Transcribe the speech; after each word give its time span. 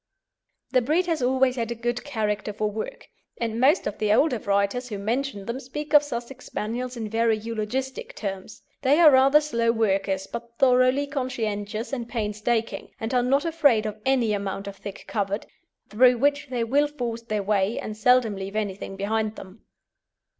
The 0.71 0.81
breed 0.81 1.05
has 1.05 1.21
always 1.21 1.57
had 1.57 1.69
a 1.69 1.75
good 1.75 2.03
character 2.03 2.51
for 2.53 2.71
work, 2.71 3.07
and 3.37 3.59
most 3.59 3.85
of 3.85 3.99
the 3.99 4.11
older 4.11 4.39
writers 4.39 4.89
who 4.89 4.97
mention 4.97 5.45
them 5.45 5.59
speak 5.59 5.93
of 5.93 6.01
Sussex 6.01 6.47
Spaniels 6.47 6.97
in 6.97 7.07
very 7.07 7.37
eulogistic 7.37 8.15
terms. 8.15 8.63
They 8.81 8.99
are 8.99 9.11
rather 9.11 9.39
slow 9.39 9.71
workers, 9.71 10.25
but 10.25 10.53
thoroughly 10.57 11.05
conscientious 11.05 11.93
and 11.93 12.09
painstaking, 12.09 12.89
and 12.99 13.13
are 13.13 13.21
not 13.21 13.45
afraid 13.45 13.85
of 13.85 14.01
any 14.03 14.33
amount 14.33 14.65
of 14.65 14.77
thick 14.77 15.03
covert, 15.07 15.45
through 15.87 16.17
which 16.17 16.47
they 16.49 16.63
will 16.63 16.87
force 16.87 17.21
their 17.21 17.43
way, 17.43 17.77
and 17.77 17.95
seldom 17.95 18.35
leave 18.35 18.55
anything 18.55 18.95
behind 18.95 19.35
them. 19.35 19.65